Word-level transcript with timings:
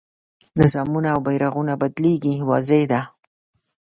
نظامونه 0.61 1.07
او 1.15 1.19
بیرغونه 1.27 1.73
بدلېږي 1.81 2.33
واضح 2.49 2.81
ده. 2.91 3.01